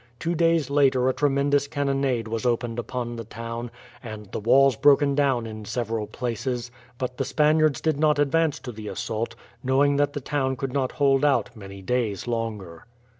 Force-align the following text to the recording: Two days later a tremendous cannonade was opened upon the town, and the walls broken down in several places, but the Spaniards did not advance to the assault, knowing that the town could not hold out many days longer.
Two 0.17 0.33
days 0.33 0.71
later 0.71 1.07
a 1.07 1.13
tremendous 1.13 1.67
cannonade 1.67 2.27
was 2.27 2.43
opened 2.43 2.79
upon 2.79 3.15
the 3.17 3.23
town, 3.23 3.69
and 4.01 4.25
the 4.31 4.39
walls 4.39 4.75
broken 4.75 5.13
down 5.13 5.45
in 5.45 5.63
several 5.63 6.07
places, 6.07 6.71
but 6.97 7.17
the 7.17 7.23
Spaniards 7.23 7.79
did 7.79 7.99
not 7.99 8.17
advance 8.17 8.57
to 8.61 8.71
the 8.71 8.87
assault, 8.87 9.35
knowing 9.63 9.97
that 9.97 10.13
the 10.13 10.19
town 10.19 10.55
could 10.55 10.73
not 10.73 10.93
hold 10.93 11.23
out 11.23 11.55
many 11.55 11.83
days 11.83 12.25
longer. 12.25 12.87